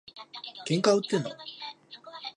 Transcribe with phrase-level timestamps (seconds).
[0.65, 1.29] 喧嘩売ってんの？